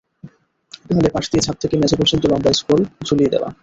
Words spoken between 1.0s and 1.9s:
পাশ দিয়ে ছাদ থেকে